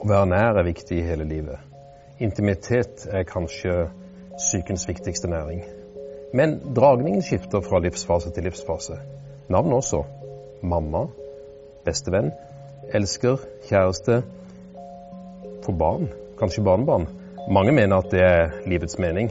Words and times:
Å 0.00 0.08
være 0.08 0.28
nær 0.30 0.56
er 0.56 0.64
viktig 0.64 0.96
i 0.96 1.04
hele 1.04 1.26
livet. 1.28 1.60
Intimitet 2.24 3.02
er 3.12 3.26
kanskje 3.28 3.74
sykens 4.40 4.86
viktigste 4.88 5.28
næring. 5.28 5.60
Men 6.32 6.54
dragningen 6.76 7.20
skifter 7.22 7.60
fra 7.60 7.82
livsfase 7.84 8.32
til 8.32 8.48
livsfase. 8.48 8.96
Navn 9.52 9.74
også. 9.76 10.00
Mamma, 10.62 11.04
bestevenn, 11.84 12.30
elsker, 12.96 13.44
kjæreste. 13.68 14.22
For 15.66 15.76
barn, 15.76 16.08
kanskje 16.40 16.64
barnebarn. 16.64 17.04
Mange 17.52 17.76
mener 17.76 18.00
at 18.00 18.08
det 18.14 18.24
er 18.24 18.56
livets 18.72 18.96
mening. 18.98 19.28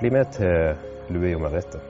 Bli 0.00 0.10
med 0.10 0.34
til 0.34 1.14
Louis 1.14 1.38
og 1.38 1.46
Merete. 1.46 1.89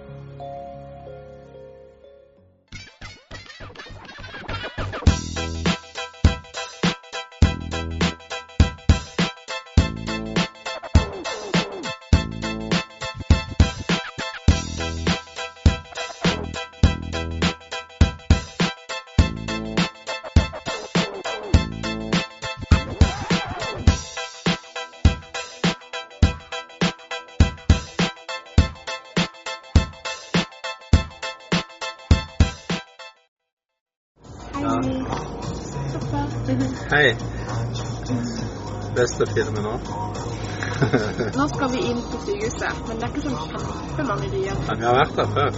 Hei. 36.90 37.16
Beste 38.96 39.26
filmen 39.34 39.62
nå? 39.62 39.72
Nå 41.38 41.44
skal 41.48 41.70
vi 41.70 41.82
inn 41.90 42.00
på 42.10 42.18
sykehuset, 42.24 42.80
men 42.88 42.98
det 42.98 43.04
er 43.06 43.12
ikke 43.12 43.22
sånn 43.28 43.36
kjempemange 43.52 44.30
rier. 44.32 44.56
Men 44.66 44.80
vi 44.80 44.88
har 44.88 44.96
vært 44.98 45.14
der 45.20 45.28
før. 45.36 45.50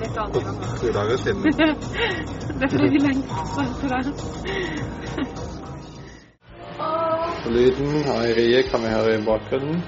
For 0.00 0.08
to 0.80 0.90
dager 0.96 1.16
siden. 1.22 1.42
Det 2.58 2.66
er 2.66 2.72
fordi 2.72 2.88
vi 2.94 3.00
lengter 3.04 3.62
etter 3.62 3.88
det. 3.92 4.02
Lyden 7.54 8.02
av 8.02 8.18
ei 8.24 8.32
rie 8.40 8.64
kan 8.66 8.82
vi 8.82 8.90
høre 8.90 9.14
i 9.20 9.22
bakgrunnen. 9.28 9.78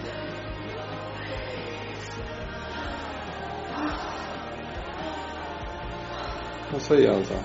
Og 6.71 6.81
så 6.87 7.03
gir 7.03 7.11
han 7.17 7.27
seg. 7.33 7.43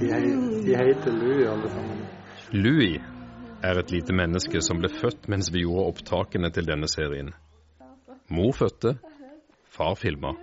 De 0.00 0.06
hei- 0.12 0.64
de 0.64 0.76
heter 0.76 1.12
Louis 1.12 1.46
alle 1.48 1.68
sammen. 1.70 2.00
Louis 2.52 3.00
er 3.62 3.78
et 3.78 3.90
lite 3.90 4.12
menneske 4.12 4.60
som 4.60 4.80
ble 4.82 4.90
født 4.92 5.28
mens 5.28 5.48
vi 5.52 5.62
gjorde 5.62 5.86
opptakene 5.92 6.50
til 6.50 6.66
denne 6.68 6.88
serien. 6.88 7.30
Mor 8.28 8.52
fødte, 8.52 8.98
far 9.64 9.94
filma, 9.94 10.34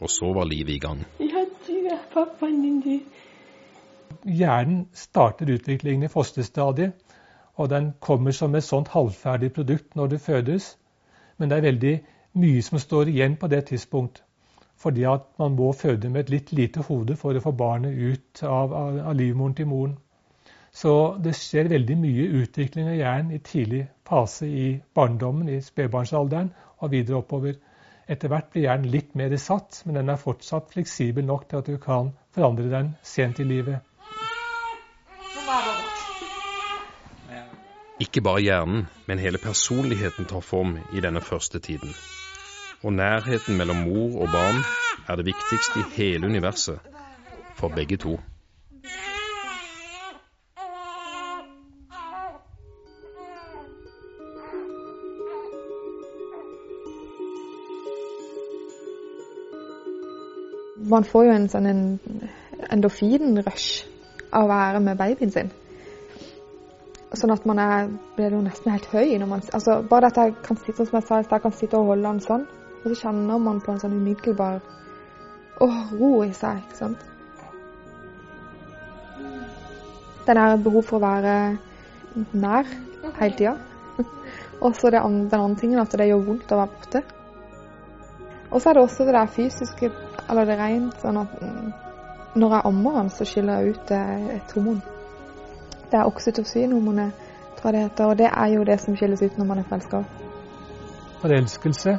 og 0.00 0.10
så 0.10 0.32
var 0.36 0.44
livet 0.44 0.74
i 0.74 0.78
gang. 0.78 1.00
Ja, 1.20 1.44
du 1.66 1.72
er 1.94 2.02
pappaen 2.12 2.60
din, 2.62 2.80
du. 2.80 3.00
Hjernen 4.24 4.88
starter 4.92 5.54
utviklingen 5.54 6.04
i 6.04 6.12
fosterstadiet, 6.12 6.92
og 7.54 7.70
den 7.70 7.92
kommer 8.00 8.30
som 8.30 8.54
et 8.54 8.64
sånt 8.64 8.88
halvferdig 8.88 9.52
produkt 9.52 9.96
når 9.96 10.06
det 10.06 10.20
fødes. 10.20 10.78
Men 11.38 11.50
det 11.50 11.58
er 11.58 11.68
veldig 11.70 11.94
mye 12.34 12.62
som 12.62 12.78
står 12.78 13.08
igjen 13.08 13.36
på 13.36 13.48
det 13.48 13.64
tidspunkt. 13.72 14.24
Fordi 14.80 15.04
at 15.08 15.26
man 15.38 15.54
må 15.56 15.72
føde 15.72 16.10
med 16.10 16.24
et 16.24 16.32
litt 16.34 16.52
lite 16.52 16.82
hode 16.88 17.16
for 17.16 17.36
å 17.36 17.42
få 17.44 17.52
barnet 17.56 17.94
ut 17.94 18.42
av, 18.42 18.72
av, 18.74 19.14
livmoren 19.16 19.54
til 19.54 19.68
moren. 19.70 19.94
Så 20.74 20.92
det 21.22 21.36
skjer 21.38 21.70
veldig 21.70 21.96
mye 22.00 22.26
utvikling 22.42 22.88
av 22.90 22.98
hjernen 22.98 23.36
i 23.36 23.38
tidlig 23.38 23.84
fase 24.08 24.48
i 24.50 24.66
barndommen, 24.94 25.48
i 25.48 25.60
spedbarnsalderen 25.62 26.50
og 26.82 26.90
videre 26.90 27.20
oppover. 27.20 27.54
Etter 28.10 28.28
hvert 28.28 28.50
blir 28.52 28.66
hjernen 28.66 28.90
litt 28.90 29.14
mer 29.16 29.32
satt, 29.40 29.84
men 29.86 30.00
den 30.00 30.10
er 30.12 30.20
fortsatt 30.20 30.72
fleksibel 30.74 31.24
nok 31.24 31.46
til 31.48 31.62
at 31.62 31.70
du 31.70 31.78
kan 31.80 32.10
forandre 32.34 32.66
den 32.72 32.94
sent 33.06 33.40
i 33.40 33.46
livet. 33.48 33.80
Ikke 38.02 38.20
bare 38.26 38.42
hjernen, 38.42 38.88
men 39.06 39.22
hele 39.22 39.38
personligheten 39.38 40.26
tar 40.26 40.42
form 40.42 40.76
i 40.90 41.00
denne 41.00 41.22
første 41.22 41.62
tiden. 41.62 41.94
Og 42.84 42.92
nærheten 42.92 43.56
mellom 43.56 43.76
mor 43.76 44.20
og 44.22 44.28
barn 44.32 44.58
er 45.08 45.16
det 45.16 45.24
viktigste 45.26 45.80
i 45.80 45.84
hele 45.96 46.26
universet. 46.26 46.78
For 47.56 47.68
begge 47.68 47.96
to. 47.96 48.18
Man 60.90 61.04
får 61.04 61.24
jo 61.24 61.30
en 61.32 61.48
sånn 61.48 61.66
en 61.66 61.84
endorfin-rush 62.68 63.86
av 64.32 64.44
å 64.44 64.50
være 64.50 64.82
med 64.84 64.98
babyen 65.00 65.32
sin. 65.32 65.48
Sånn 67.14 67.32
at 67.32 67.46
man 67.48 67.62
er, 67.62 67.88
blir 68.18 68.36
jo 68.36 68.42
nesten 68.44 68.74
helt 68.74 68.90
høy 68.92 69.16
når 69.22 69.30
man 69.30 69.42
altså 69.54 69.78
Bare 69.88 70.10
at 70.12 70.20
jeg 70.20 70.34
kan 70.44 70.60
sitte 70.60 70.84
som 70.84 70.98
jeg 70.98 71.08
sa 71.08 71.22
jeg 71.22 71.42
kan 71.46 71.56
sitte 71.56 71.80
og 71.80 71.94
holde 71.94 72.10
den 72.10 72.20
sånn, 72.20 72.46
og 72.84 72.90
så 72.92 73.00
kjenner 73.00 73.38
man 73.40 73.60
på 73.64 73.72
en 73.72 73.80
sånn 73.80 73.96
umiddelbar 73.96 74.60
åh, 75.64 75.76
ro 75.96 76.10
i 76.24 76.32
seg. 76.36 76.60
ikke 76.60 76.76
sant? 76.76 77.04
Den 80.26 80.40
er 80.40 80.54
et 80.54 80.64
behov 80.64 80.84
for 80.88 80.98
å 80.98 81.04
være 81.04 81.34
nær 82.32 82.68
hele 83.20 83.36
tida. 83.38 83.54
Og 84.64 84.76
så 84.76 84.90
den 84.90 85.00
andre 85.04 85.48
tingen 85.60 85.80
at 85.80 85.92
det 85.92 86.08
gjør 86.08 86.24
vondt 86.28 86.52
å 86.52 86.60
være 86.60 86.72
borte. 86.76 87.02
Og 88.50 88.60
så 88.60 88.70
er 88.70 88.76
det 88.76 88.84
også 88.84 89.04
det 89.04 89.16
der 89.16 89.32
fysiske, 89.34 89.90
eller 90.30 90.48
det 90.48 90.56
rent 90.60 91.00
sånn 91.02 91.18
at 91.20 91.34
mm, 91.42 91.68
når 92.40 92.56
jeg 92.56 92.66
ammer 92.70 92.96
han, 93.00 93.10
så 93.10 93.26
skiller 93.28 93.60
jeg 93.60 93.74
ut 93.74 93.92
eh, 93.96 94.26
et 94.38 94.56
hormon. 94.56 94.80
Det 95.90 96.00
er 96.00 96.08
oksytocinhormonet, 96.08 97.26
tror 97.58 97.70
jeg 97.70 97.76
det 97.76 97.84
heter, 97.84 98.08
og 98.08 98.18
det 98.18 98.30
er 98.30 98.54
jo 98.54 98.64
det 98.64 98.78
som 98.80 98.96
skilles 98.96 99.22
ut 99.22 99.38
når 99.38 99.50
man 99.50 99.60
er 99.60 99.68
forelska. 99.68 100.02
Forelskelse 101.20 101.98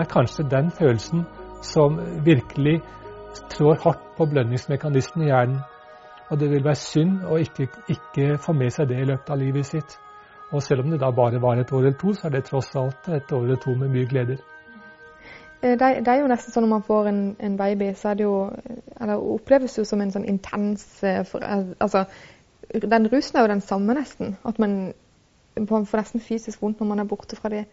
er 0.00 0.10
kanskje 0.10 0.48
den 0.50 0.70
følelsen 0.70 1.24
som 1.62 1.98
virkelig 2.24 2.80
trår 3.52 3.78
hardt 3.84 4.02
på 4.16 4.26
belønningsmekanismen 4.26 5.24
i 5.24 5.30
hjernen. 5.30 5.60
Og 6.30 6.40
det 6.40 6.50
vil 6.50 6.64
være 6.64 6.80
synd 6.80 7.22
å 7.30 7.38
ikke, 7.38 7.68
ikke 7.88 8.38
få 8.42 8.52
med 8.52 8.72
seg 8.74 8.88
det 8.90 8.98
i 9.00 9.06
løpet 9.06 9.30
av 9.30 9.38
livet 9.38 9.66
sitt. 9.66 9.96
Og 10.50 10.62
selv 10.62 10.84
om 10.84 10.90
det 10.90 11.00
da 11.00 11.10
bare 11.10 11.40
var 11.42 11.58
et 11.58 11.72
år 11.72 11.84
eller 11.84 11.98
to, 11.98 12.12
så 12.14 12.26
er 12.26 12.36
det 12.36 12.44
tross 12.48 12.74
alt 12.76 13.08
et 13.08 13.32
år 13.32 13.44
eller 13.44 13.60
to 13.62 13.74
med 13.74 13.90
mye 13.94 14.08
gleder. 14.10 14.42
Eh, 15.62 15.78
Det, 15.78 15.90
det 16.04 16.08
er 16.08 16.20
jo 16.20 16.30
nesten 16.30 16.52
sånn 16.52 16.66
når 16.66 16.74
man 16.74 16.86
får 16.86 17.08
en, 17.10 17.22
en 17.40 17.56
baby, 17.56 17.92
så 17.94 18.08
er 18.08 18.14
det 18.14 18.24
jo 18.24 18.50
Eller 19.00 19.16
oppleves 19.16 19.78
jo 19.78 19.84
som 19.84 20.00
en 20.00 20.12
sånn 20.12 20.28
intens 20.28 21.02
eh, 21.02 21.24
for, 21.24 21.42
eh, 21.42 21.72
Altså, 21.80 22.04
den 22.74 23.08
rusen 23.12 23.36
er 23.38 23.46
jo 23.46 23.54
den 23.54 23.60
samme, 23.60 23.94
nesten. 23.94 24.36
At 24.44 24.58
man 24.58 24.92
man 25.56 25.86
får 25.86 26.02
nesten 26.02 26.20
fysisk 26.20 26.62
vondt 26.62 26.80
når 26.80 26.86
man 26.86 27.00
er 27.00 27.08
borte 27.08 27.36
fra 27.36 27.48
de. 27.48 27.64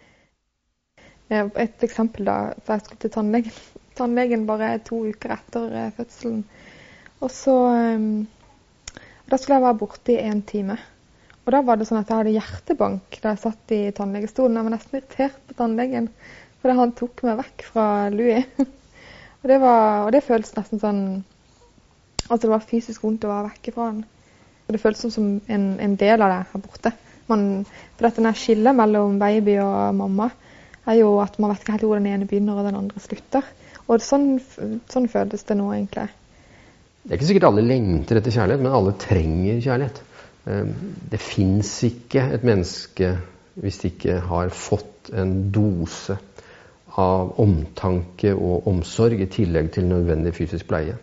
Et 1.32 1.86
eksempel, 1.86 2.26
da. 2.28 2.54
For 2.66 2.76
jeg 2.76 2.86
skulle 2.86 3.02
til 3.04 3.14
tannlegen, 3.14 3.60
tannlegen 4.00 4.48
bare 4.50 4.78
to 4.86 5.04
uker 5.10 5.36
etter 5.38 5.78
eh, 5.80 5.92
fødselen. 5.98 6.44
Og 7.24 7.32
så 7.32 7.58
eh, 7.74 8.08
Da 9.30 9.38
skulle 9.40 9.56
jeg 9.56 9.64
være 9.64 9.80
borte 9.80 10.14
i 10.14 10.24
én 10.30 10.44
time. 10.46 10.78
Og 11.44 11.52
da 11.52 11.62
var 11.64 11.80
det 11.80 11.88
sånn 11.88 12.00
at 12.00 12.10
jeg 12.12 12.20
hadde 12.20 12.34
hjertebank 12.38 13.18
da 13.24 13.34
jeg 13.34 13.42
satt 13.42 13.74
i 13.76 13.82
tannlegestolen. 13.96 14.58
Jeg 14.60 14.68
var 14.68 14.74
nesten 14.76 15.00
irritert 15.00 15.40
på 15.48 15.60
tannlegen 15.60 16.10
fordi 16.64 16.78
han 16.78 16.94
tok 16.96 17.22
meg 17.28 17.40
vekk 17.42 17.64
fra 17.68 17.86
Louis. 18.14 18.46
og, 19.44 19.50
det 19.52 19.58
det 20.16 20.22
føltes 20.24 20.56
nesten 20.56 20.80
sånn 20.80 21.02
Altså 22.30 22.46
det 22.46 22.54
var 22.54 22.64
fysisk 22.64 23.04
vondt 23.04 23.26
å 23.28 23.32
være 23.34 23.50
vekke 23.50 23.74
fra 23.76 23.90
han. 23.90 23.98
Og 24.64 24.72
det 24.72 24.80
føltes 24.80 25.12
som 25.12 25.26
en, 25.52 25.66
en 25.84 25.96
del 26.00 26.22
av 26.24 26.32
det 26.32 26.38
her 26.40 26.62
borte. 26.64 26.92
Man, 27.28 27.44
for 27.98 28.08
dette 28.08 28.32
skillet 28.40 28.78
mellom 28.78 29.18
baby 29.20 29.58
og 29.60 29.98
mamma 29.98 30.30
er 30.86 31.00
jo 31.00 31.14
at 31.24 31.38
man 31.40 31.54
vet 31.54 31.64
ikke 31.64 31.78
helt 31.78 31.88
hvor 31.88 32.00
den 32.00 32.10
ene 32.12 32.28
begynner 32.30 32.60
og 32.60 32.68
den 32.68 32.80
andre 32.80 33.04
slutter. 33.04 33.46
Og 33.88 34.04
sånn, 34.04 34.38
sånn 34.92 35.10
føles 35.12 35.44
det 35.48 35.58
nå, 35.60 35.70
egentlig. 35.76 36.08
Det 37.04 37.12
er 37.12 37.20
ikke 37.20 37.30
sikkert 37.34 37.50
alle 37.50 37.66
lengter 37.68 38.20
etter 38.20 38.32
kjærlighet, 38.32 38.64
men 38.64 38.76
alle 38.78 38.96
trenger 39.00 39.64
kjærlighet. 39.64 40.04
Eh, 40.48 40.68
Det 41.12 41.20
fins 41.20 41.72
ikke 41.88 42.28
et 42.36 42.44
menneske 42.48 43.16
hvis 43.60 43.80
det 43.82 43.92
ikke 43.94 44.20
har 44.32 44.54
fått 44.56 45.12
en 45.14 45.34
dose 45.54 46.16
av 47.00 47.34
omtanke 47.42 48.34
og 48.34 48.68
omsorg 48.70 49.22
i 49.22 49.30
tillegg 49.30 49.72
til 49.74 49.90
nødvendig 49.90 50.34
fysisk 50.38 50.68
pleie. 50.70 50.96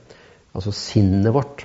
Altså 0.54 0.72
sinnet 0.74 1.34
vårt, 1.34 1.64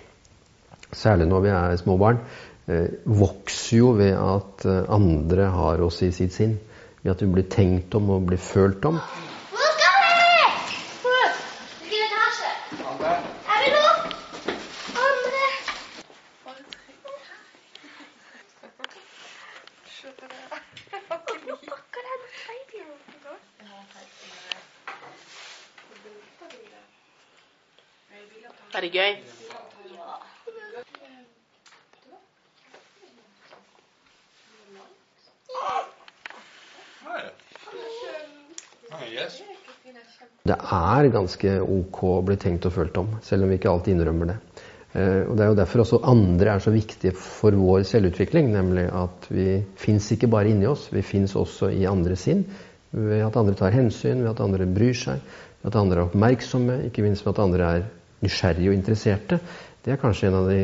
særlig 0.93 1.27
når 1.29 1.43
vi 1.45 1.53
er 1.53 1.77
små 1.81 1.97
barn, 2.01 2.19
eh, 2.67 2.87
vokser 3.05 3.77
jo 3.77 3.91
ved 3.97 4.13
at 4.13 4.65
eh, 4.65 4.83
andre 4.93 5.49
har 5.53 5.81
oss 5.85 6.01
i 6.05 6.11
sitt 6.11 6.33
sinn 6.33 6.57
ved 7.05 7.11
at 7.11 7.21
vi 7.21 7.27
blir 7.31 7.45
tenkt 7.49 7.95
om 7.95 8.09
og 8.09 8.23
blir 8.25 8.37
følt 8.37 8.85
om. 8.85 8.95
Hvor 9.49 9.67
skal 9.77 9.93
vi? 10.01 10.13
Hvilken 11.03 11.99
etasje? 12.05 12.49
Andre? 12.91 13.11
Er 13.53 13.59
vi 13.63 13.69
nå? 13.75 13.85
Andre. 15.03 15.43
Er 28.75 28.81
det 28.81 28.91
gøy? 28.91 29.34
Det 40.45 40.55
er 40.55 41.09
ganske 41.13 41.57
ok 41.61 42.01
å 42.05 42.21
bli 42.25 42.37
tenkt 42.37 42.67
og 42.69 42.75
følt 42.75 42.97
om, 43.01 43.15
selv 43.25 43.45
om 43.45 43.51
vi 43.51 43.57
ikke 43.57 43.71
alltid 43.71 43.95
innrømmer 43.95 44.29
det. 44.29 44.37
Eh, 44.95 45.23
og 45.25 45.35
Det 45.35 45.43
er 45.43 45.49
jo 45.49 45.57
derfor 45.59 45.83
også 45.83 46.01
andre 46.07 46.53
er 46.53 46.63
så 46.63 46.71
viktige 46.71 47.15
for 47.17 47.57
vår 47.57 47.83
selvutvikling. 47.89 48.51
Nemlig 48.53 48.85
at 48.93 49.27
vi 49.29 49.63
fins 49.81 50.11
ikke 50.13 50.29
bare 50.31 50.53
inni 50.53 50.69
oss, 50.69 50.87
vi 50.93 51.01
fins 51.01 51.35
også 51.35 51.71
i 51.73 51.87
andre 51.89 52.15
sinn. 52.19 52.45
Ved 52.95 53.25
at 53.25 53.35
andre 53.35 53.57
tar 53.59 53.75
hensyn, 53.75 54.23
ved 54.23 54.31
at 54.35 54.43
andre 54.45 54.67
bryr 54.69 54.95
seg, 54.95 55.23
ved 55.61 55.71
at 55.73 55.79
andre 55.81 55.99
er 55.99 56.05
oppmerksomme, 56.05 56.79
ikke 56.87 57.03
minst 57.03 57.25
ved 57.25 57.33
at 57.33 57.43
andre 57.43 57.71
er 57.79 57.87
nysgjerrige 58.23 58.71
og 58.71 58.77
interesserte. 58.77 59.39
Det 59.83 59.93
er 59.93 60.01
kanskje 60.01 60.29
en 60.29 60.39
av 60.39 60.47
de 60.49 60.61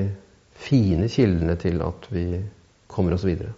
fine 0.61 1.09
kildene 1.11 1.57
til 1.59 1.81
at 1.83 2.07
vi 2.13 2.25
kommer 2.91 3.17
oss 3.17 3.25
videre. 3.27 3.51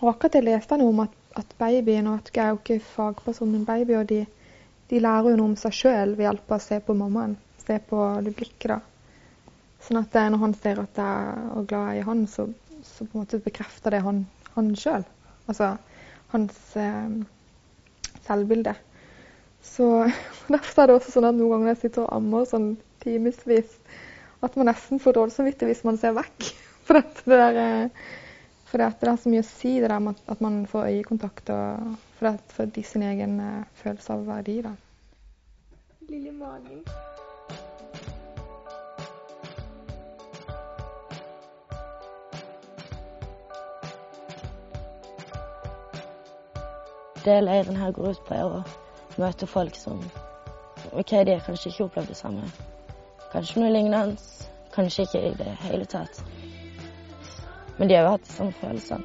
Og 0.00 0.12
akkurat 0.12 0.38
jeg 0.38 0.46
leste 0.46 0.78
noe 0.78 0.92
om 0.92 1.02
at, 1.04 1.16
at 1.38 1.54
babyen 1.58 2.08
og 2.10 2.20
at 2.20 2.30
jeg 2.34 2.44
er 2.44 2.54
jo 2.54 2.58
ikke 2.60 2.80
fagperson, 2.94 3.52
men 3.52 3.66
baby, 3.68 3.96
og 3.98 4.08
de, 4.10 4.24
de 4.90 5.00
lærer 5.02 5.30
jo 5.30 5.38
noe 5.38 5.52
om 5.52 5.58
seg 5.58 5.76
sjøl 5.76 6.16
ved 6.16 6.26
hjelp 6.26 6.50
av 6.50 6.58
å 6.58 6.64
se 6.64 6.80
på 6.84 6.96
mammaen. 6.98 7.36
Se 7.60 7.78
på 7.90 8.06
det 8.26 8.34
blikket, 8.36 8.72
da. 8.72 8.80
Sånn 9.80 10.00
at 10.02 10.10
det, 10.12 10.26
når 10.32 10.42
han 10.42 10.56
ser 10.58 10.82
at 10.82 10.98
jeg 11.00 11.36
er 11.54 11.68
glad 11.70 12.00
i 12.00 12.04
han, 12.04 12.26
så, 12.28 12.48
så 12.84 13.06
på 13.06 13.14
en 13.14 13.22
måte 13.22 13.40
bekrefter 13.44 13.94
det 13.94 14.02
han, 14.04 14.24
han 14.56 14.72
sjøl. 14.76 15.06
Altså 15.46 15.74
hans 16.34 16.76
eh, 16.76 17.14
selvbilde. 18.26 18.74
Så 19.62 19.88
Derfor 20.52 20.82
er 20.82 20.90
det 20.90 20.96
også 20.98 21.14
sånn 21.14 21.28
at 21.30 21.38
noen 21.38 21.54
ganger 21.54 21.72
jeg 21.72 21.82
sitter 21.84 22.06
og 22.06 22.16
ammer 22.18 22.48
sånn 22.48 22.72
timevis, 23.04 23.70
at 24.44 24.56
man 24.56 24.70
nesten 24.70 25.00
får 25.00 25.16
dårlig 25.16 25.36
samvittighet 25.36 25.72
hvis 25.72 25.86
man 25.86 26.00
ser 26.00 26.16
vekk. 26.16 26.50
For 26.88 26.98
dette 26.98 27.24
det 27.30 27.40
der, 27.40 27.60
eh, 27.62 28.10
for 28.70 28.78
det, 28.78 28.92
det 29.00 29.08
er 29.10 29.16
så 29.18 29.30
mye 29.32 29.42
å 29.42 29.48
si, 29.48 29.70
det 29.82 29.88
der 29.90 29.98
med 29.98 30.18
at 30.30 30.40
man 30.40 30.60
får 30.70 30.92
øyekontakt 30.92 31.50
og 31.50 31.94
for, 32.18 32.28
at, 32.30 32.52
for 32.54 32.70
de 32.70 32.82
sin 32.86 33.02
egen 33.02 33.40
uh, 33.40 33.64
følelse 33.82 34.12
av 34.14 34.26
verdi. 34.28 34.60
da. 34.62 34.76
Lille 36.08 36.32
magen. 36.32 36.84
Det 47.24 47.40
leiren 47.44 47.76
her 47.76 47.90
går 47.92 48.14
ut 48.14 48.22
på, 48.28 48.34
er 48.34 48.44
å 48.46 48.62
møte 49.20 49.46
folk 49.50 49.74
som 49.76 49.98
OK, 50.92 51.10
de 51.10 51.34
har 51.34 51.42
kanskje 51.44 51.72
ikke 51.72 51.88
opplevd 51.90 52.14
det 52.14 52.20
samme. 52.22 52.46
Kanskje 53.32 53.64
noe 53.64 53.74
lignende. 53.74 54.16
Kanskje 54.70 55.08
ikke 55.08 55.26
i 55.26 55.34
det 55.42 55.56
hele 55.66 55.90
tatt. 55.90 56.22
Men 57.80 57.88
de 57.88 57.94
har 57.94 58.02
jo 58.02 58.08
hatt 58.12 58.26
de 58.28 58.32
samme 58.36 58.52
følelsene. 58.60 59.04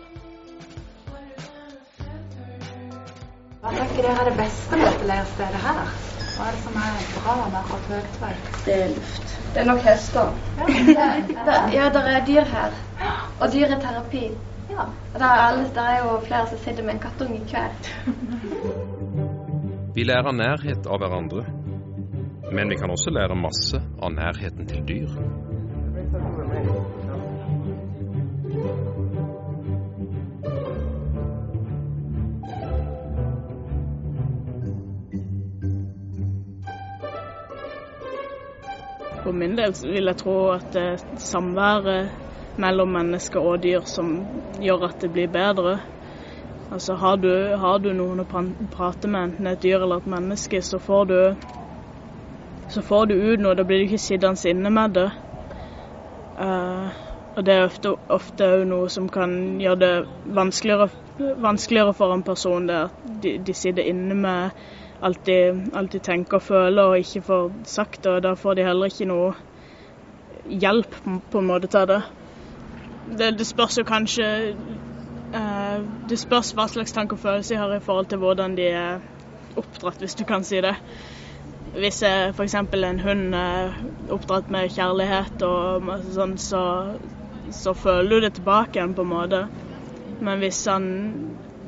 Hva 3.62 3.72
tenker 3.72 4.02
dere 4.04 4.16
er 4.20 4.28
det 4.28 4.34
beste 4.36 4.76
med 4.76 4.90
dette 4.90 5.08
leirstedet 5.08 5.62
her? 5.64 5.94
Hva 6.36 6.48
er 6.50 6.58
det 6.58 6.64
som 6.66 6.76
er 6.82 7.06
bra 7.14 7.36
med 7.54 7.56
akkurat 7.62 7.88
Høgtveit? 7.94 8.50
Det 8.66 8.76
er 8.76 8.92
luft. 8.98 9.38
Det 9.54 9.62
er 9.64 9.70
nok 9.70 9.80
hester. 9.88 10.36
Ja, 11.78 11.88
det 11.96 12.04
er 12.18 12.28
dyr 12.28 12.52
her. 12.52 12.76
Og 13.40 13.56
dyreterapi. 13.56 14.26
Ja. 14.74 14.90
Og 15.14 15.18
der 15.24 15.26
er, 15.30 15.48
alle, 15.48 15.66
der 15.80 15.90
er 15.94 16.04
jo 16.04 16.20
flere 16.28 16.52
som 16.52 16.64
sitter 16.68 16.84
med 16.84 16.98
en 16.98 17.04
kattunge 17.08 17.40
hver. 17.48 17.72
Vi 19.96 20.04
lærer 20.04 20.36
nærhet 20.36 20.84
av 20.84 21.00
hverandre. 21.00 21.48
Men 22.52 22.70
vi 22.70 22.76
kan 22.84 22.92
også 22.92 23.16
lære 23.16 23.40
masse 23.40 23.80
av 24.04 24.12
nærheten 24.20 24.68
til 24.68 24.84
dyr. 24.92 25.55
For 39.26 39.34
min 39.34 39.56
del 39.58 39.74
vil 39.82 40.06
jeg 40.06 40.18
tro 40.22 40.36
at 40.54 40.66
det 40.76 40.82
er 40.94 41.04
samværet 41.18 42.12
mellom 42.62 42.92
mennesker 42.94 43.42
og 43.42 43.64
dyr 43.64 43.82
som 43.90 44.12
gjør 44.62 44.86
at 44.92 45.02
det 45.02 45.10
blir 45.16 45.32
bedre. 45.34 45.80
Altså 46.72 46.94
Har 46.94 47.16
du, 47.16 47.32
har 47.58 47.82
du 47.82 47.90
noen 47.94 48.22
å 48.22 48.26
prate 48.30 49.10
med, 49.10 49.32
enten 49.32 49.50
et 49.50 49.64
dyr 49.64 49.82
eller 49.82 50.04
et 50.04 50.12
menneske, 50.14 50.62
så 50.62 50.78
får 50.78 51.10
du, 51.10 51.18
så 52.70 52.86
får 52.86 53.10
du 53.10 53.16
ut 53.16 53.42
noe. 53.42 53.58
Da 53.58 53.66
blir 53.66 53.82
du 53.82 53.88
ikke 53.88 54.04
sittende 54.06 54.54
inne 54.54 54.74
med 54.78 54.94
det. 55.00 55.10
Uh, 56.38 56.94
og 57.36 57.46
det 57.50 57.58
er 57.58 57.66
ofte, 57.66 57.98
ofte 58.14 58.54
noe 58.70 58.94
som 58.94 59.10
kan 59.10 59.36
gjøre 59.62 59.82
det 59.82 59.94
vanskeligere, 60.38 60.90
vanskeligere 61.42 61.98
for 61.98 62.14
en 62.14 62.24
person. 62.30 62.70
Det 62.70 62.82
at 62.86 63.06
de, 63.26 63.38
de 63.42 63.58
sitter 63.58 63.90
inne 63.90 64.22
med 64.22 64.66
alt 65.06 65.26
de, 65.26 66.00
tenker 66.00 66.40
og 66.40 66.46
føler 66.46 66.92
og 66.92 67.00
ikke 67.00 67.22
får 67.26 67.52
sagt. 67.70 68.06
Og 68.10 68.22
da 68.26 68.34
får 68.34 68.58
de 68.58 68.68
heller 68.68 68.92
ikke 68.92 69.10
noe 69.10 69.34
hjelp 70.50 70.96
på 71.32 71.42
en 71.42 71.50
måte 71.50 71.70
til 71.72 71.90
det. 71.90 72.02
Det, 73.06 73.34
det 73.38 73.46
spørs 73.46 73.78
jo 73.78 73.84
kanskje 73.86 74.28
uh, 75.36 75.82
Det 76.10 76.18
spørs 76.18 76.56
hva 76.58 76.66
slags 76.72 76.94
tanke 76.96 77.14
og 77.14 77.22
følelse 77.22 77.54
de 77.54 77.60
har 77.62 77.76
i 77.76 77.84
forhold 77.84 78.10
til 78.10 78.22
hvordan 78.24 78.56
de 78.58 78.66
er 78.72 79.04
oppdratt, 79.56 80.02
hvis 80.02 80.18
du 80.18 80.26
kan 80.26 80.44
si 80.44 80.62
det. 80.62 80.76
Hvis 81.76 82.02
f.eks. 82.04 82.56
en 82.56 83.00
hund 83.00 83.36
er 83.36 83.76
oppdratt 84.12 84.50
med 84.52 84.72
kjærlighet, 84.72 85.42
og 85.44 85.90
sånn, 86.16 86.38
så, 86.40 86.62
så 87.52 87.74
føler 87.76 88.10
du 88.10 88.26
det 88.26 88.34
tilbake 88.38 88.80
igjen, 88.80 88.96
på 88.96 89.04
en 89.04 89.12
måte. 89.12 89.42
Men 90.24 90.40
hvis 90.40 90.62
han 90.72 90.88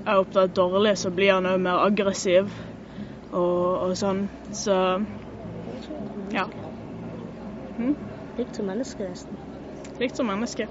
er 0.06 0.22
oppdratt 0.22 0.56
dårlig, 0.56 0.96
så 0.98 1.12
blir 1.12 1.36
han 1.36 1.50
òg 1.50 1.64
mer 1.64 1.84
aggressiv 1.84 2.52
og, 3.32 3.88
og, 3.88 3.94
sånn. 3.98 4.26
Så 4.56 4.76
ja. 6.34 6.46
Hm? 7.78 7.96
Likt 8.38 8.58
som 8.58 8.70
menneske, 8.70 9.10
nesten. 9.10 9.38
Likt 10.00 10.20
som 10.20 10.30
menneske. 10.30 10.68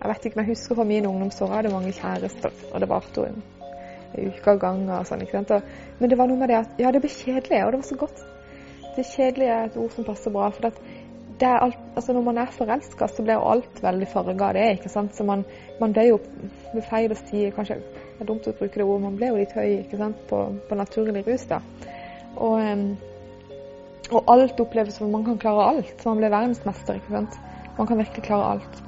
Jeg 0.00 0.08
vet 0.08 0.24
ikke, 0.26 0.36
men 0.38 0.46
jeg 0.46 0.54
husker 0.54 0.78
fra 0.78 0.84
min 0.88 1.06
ungdomsår 1.06 1.52
hadde 1.52 1.72
mange 1.74 1.92
kjærester, 1.92 2.54
og 2.72 2.80
det 2.80 2.88
varte 2.88 3.20
jo 3.20 3.26
en 3.28 3.42
uke 4.16 4.50
av 4.54 4.60
gangen. 4.62 4.88
Og 4.96 5.06
sånn, 5.06 5.22
ikke 5.26 5.36
sant? 5.36 5.52
Og, 5.54 5.98
men 6.00 6.10
det 6.10 6.18
var 6.18 6.30
noe 6.30 6.40
med 6.40 6.50
det 6.50 6.56
at 6.62 6.80
ja, 6.80 6.92
det 6.94 7.02
ble 7.04 7.12
kjedelig, 7.12 7.60
og 7.66 7.74
det 7.74 7.82
var 7.82 7.88
så 7.90 7.98
godt. 8.00 8.22
Det 8.96 9.04
kjedelige 9.06 9.54
er 9.54 9.68
et 9.68 9.76
ord 9.78 9.92
som 9.94 10.06
passer 10.08 10.34
bra. 10.34 10.48
for 10.50 10.66
det 10.66 10.72
er 10.72 10.99
alt, 11.48 11.78
altså 11.96 12.12
Når 12.12 12.22
man 12.22 12.38
er 12.38 12.52
forelska, 12.52 13.08
så 13.08 13.22
blir 13.22 13.40
alt 13.52 13.82
veldig 13.82 14.08
farga 14.08 14.48
av 14.48 14.54
det. 14.54 14.66
ikke 14.78 14.88
sant? 14.88 15.14
Så 15.14 15.24
man, 15.24 15.44
man 15.80 15.92
blir 15.92 16.10
jo 16.10 16.18
er 16.74 16.86
feil 16.86 17.12
å 17.12 17.18
si, 17.18 17.46
kanskje 17.54 17.78
det 17.80 18.24
er 18.24 18.28
dumt 18.28 18.46
å 18.46 18.52
bruke 18.52 18.76
det 18.76 18.84
ordet, 18.84 19.02
man 19.02 19.16
blir 19.16 19.32
jo 19.32 19.38
litt 19.40 19.54
høy 19.56 19.78
ikke 19.80 20.00
sant? 20.00 20.18
På, 20.28 20.42
på 20.68 20.76
naturlig 20.76 21.24
rus. 21.26 21.46
da. 21.48 21.62
Og, 22.36 22.60
og 24.10 24.30
alt 24.34 24.60
oppleves 24.60 24.98
som 25.00 25.10
man 25.10 25.24
kan 25.24 25.38
klare 25.40 25.70
alt. 25.72 25.94
Så 26.02 26.10
man 26.10 26.20
blir 26.20 26.34
verdensmester. 26.34 27.00
ikke 27.00 27.16
sant? 27.16 27.40
Man 27.78 27.88
kan 27.88 27.98
virkelig 27.98 28.26
klare 28.26 28.52
alt. 28.56 28.84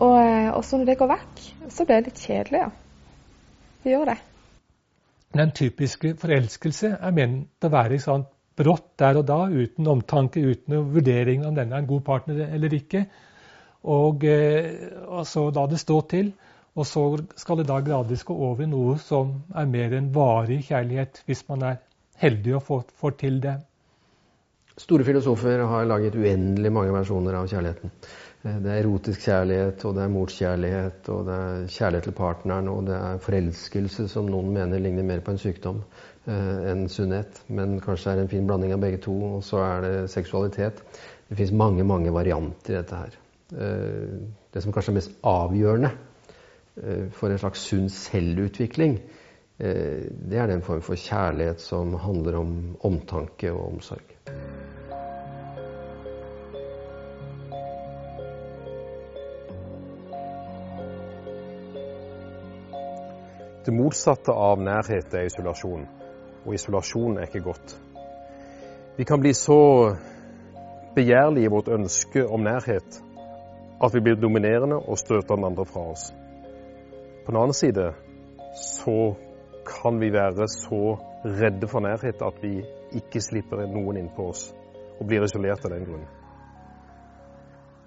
Og, 0.00 0.16
og 0.56 0.64
så 0.64 0.80
når 0.80 0.88
det 0.88 0.98
går 0.98 1.12
vekk, 1.12 1.46
så 1.68 1.84
blir 1.84 2.00
det 2.00 2.10
litt 2.10 2.24
kjedelig, 2.24 2.64
ja. 2.64 2.70
Det 3.84 3.92
gjør 3.94 4.10
det. 4.12 4.18
Den 5.36 5.52
typiske 5.54 6.16
forelskelse 6.18 6.96
er 6.98 7.12
ment 7.14 7.64
å 7.64 7.70
være 7.72 7.96
i 7.96 8.02
sånn 8.02 8.24
brått 8.60 8.86
der 9.00 9.18
og 9.20 9.26
da, 9.28 9.40
uten 9.48 9.88
omtanke, 9.90 10.44
uten 10.44 10.92
vurdering 10.94 11.46
om 11.48 11.56
denne 11.56 11.76
er 11.76 11.84
en 11.84 11.90
god 11.90 12.04
partner 12.06 12.44
eller 12.46 12.76
ikke. 12.76 13.06
Og, 13.88 14.24
og 15.08 15.26
så 15.26 15.46
la 15.56 15.66
det 15.70 15.80
stå 15.80 16.00
til. 16.12 16.32
Og 16.78 16.86
så 16.86 17.02
skal 17.40 17.60
det 17.60 17.66
da 17.68 17.80
gradvis 17.82 18.22
gå 18.26 18.34
over 18.34 18.62
i 18.62 18.70
noe 18.70 18.94
som 19.02 19.32
er 19.58 19.66
mer 19.68 19.96
en 19.96 20.12
varig 20.14 20.60
kjærlighet, 20.68 21.24
hvis 21.26 21.42
man 21.48 21.64
er 21.66 21.80
heldig 22.22 22.54
og 22.60 22.64
får, 22.68 22.84
får 23.00 23.16
til 23.24 23.40
det. 23.42 23.56
Store 24.80 25.04
filosofer 25.04 25.64
har 25.66 25.88
laget 25.88 26.16
uendelig 26.16 26.72
mange 26.72 26.92
versjoner 26.94 27.36
av 27.36 27.48
kjærligheten. 27.50 27.92
Det 28.40 28.70
er 28.72 28.78
erotisk 28.80 29.26
kjærlighet, 29.26 29.82
og 29.84 29.96
det 29.96 30.02
er 30.02 30.12
morskjærlighet, 30.14 31.08
og 31.12 31.26
det 31.26 31.34
er 31.36 31.64
kjærlighet 31.68 32.06
til 32.08 32.14
partneren, 32.16 32.70
og 32.72 32.86
det 32.86 32.94
er 32.96 33.18
forelskelse, 33.20 34.06
som 34.08 34.30
noen 34.32 34.48
mener 34.54 34.80
ligner 34.80 35.04
mer 35.04 35.20
på 35.24 35.34
en 35.34 35.40
sykdom 35.42 35.82
eh, 36.24 36.70
enn 36.70 36.86
sunnhet. 36.88 37.42
Men 37.52 37.76
kanskje 37.84 38.14
det 38.14 38.14
er 38.14 38.22
en 38.24 38.32
fin 38.32 38.48
blanding 38.48 38.72
av 38.72 38.80
begge 38.80 39.02
to. 39.04 39.16
Og 39.28 39.44
så 39.44 39.60
er 39.66 39.84
det 39.84 39.92
seksualitet. 40.14 40.80
Det 41.28 41.36
fins 41.36 41.52
mange, 41.52 41.84
mange 41.84 42.14
varianter 42.16 42.72
i 42.72 42.78
dette 42.78 43.02
her. 43.02 43.18
Eh, 43.52 44.16
det 44.54 44.64
som 44.64 44.72
kanskje 44.72 44.94
er 44.94 44.98
mest 45.02 45.20
avgjørende 45.26 45.92
eh, 46.80 47.06
for 47.12 47.28
en 47.28 47.42
slags 47.44 47.66
sunn 47.68 47.92
selvutvikling, 47.92 48.96
eh, 49.60 50.08
det 50.08 50.40
er 50.40 50.48
den 50.48 50.64
form 50.64 50.80
for 50.86 50.96
kjærlighet 50.96 51.60
som 51.60 51.92
handler 52.06 52.40
om 52.40 52.56
omtanke 52.88 53.52
og 53.52 53.66
omsorg. 53.74 54.16
Det 63.64 63.72
motsatte 63.76 64.32
av 64.32 64.60
nærhet 64.60 65.14
er 65.14 65.26
isolasjon. 65.28 65.88
og 66.46 66.54
isolasjon 66.54 67.18
er 67.18 67.28
ikke 67.28 67.42
godt. 67.44 67.74
Vi 68.96 69.04
kan 69.04 69.20
bli 69.20 69.32
så 69.36 69.94
begjærlige 70.94 71.44
i 71.44 71.50
vårt 71.52 71.68
ønske 71.68 72.24
om 72.26 72.40
nærhet 72.40 73.02
at 73.84 73.94
vi 73.94 74.00
blir 74.00 74.16
dominerende 74.20 74.76
og 74.76 74.98
støter 74.98 75.36
den 75.36 75.44
andre 75.44 75.66
fra 75.66 75.80
oss. 75.92 76.14
På 77.26 77.32
den 77.32 77.40
annen 77.40 77.56
side 77.56 77.92
så 78.56 79.14
kan 79.66 80.00
vi 80.00 80.12
være 80.12 80.48
så 80.48 80.96
redde 81.24 81.68
for 81.68 81.80
nærhet 81.80 82.22
at 82.22 82.40
vi 82.42 82.62
ikke 82.96 83.20
slipper 83.20 83.66
noen 83.66 84.00
inn 84.00 84.08
på 84.16 84.30
oss 84.32 84.50
og 85.00 85.06
blir 85.06 85.24
isolert 85.24 85.64
av 85.64 85.74
den 85.76 85.84
grunn. 85.84 86.08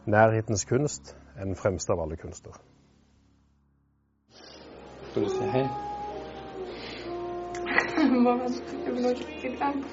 Nærhetens 0.06 0.66
kunst 0.66 1.16
er 1.38 1.46
den 1.46 1.56
fremste 1.56 1.94
av 1.94 2.06
alle 2.06 2.18
kunster. 2.18 2.54
Skal 5.14 5.24
du 5.24 5.30
si 5.30 5.44
hei? 5.46 5.70
Bare 8.24 8.40
vent, 8.40 8.64
jeg 8.86 8.94
vil 8.94 9.06
ikke 9.10 9.26
bli 9.42 9.50
glemt. 9.58 9.86